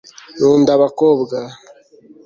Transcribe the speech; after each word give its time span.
nkunda 0.37 0.71
abakobwa 0.77 1.37